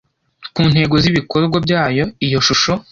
[0.53, 2.73] ku ntego z ibikorwa byayo iyo shusho